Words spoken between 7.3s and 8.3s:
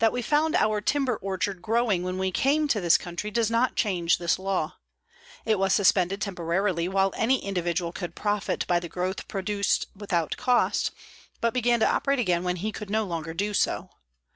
individual could